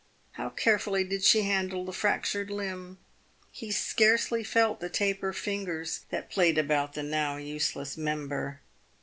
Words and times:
How 0.31 0.49
carefully 0.49 1.03
did 1.03 1.23
she 1.23 1.43
handle 1.43 1.85
the 1.85 1.93
fractured 1.93 2.49
limb. 2.49 2.97
He 3.51 3.71
scarcely 3.71 4.43
felt 4.43 4.79
the 4.79 4.89
taper 4.89 5.31
fingers 5.31 6.05
that 6.09 6.31
played 6.31 6.57
about 6.57 6.93
the 6.93 7.03
now 7.03 7.37
useless 7.37 7.97
member." 7.97 8.61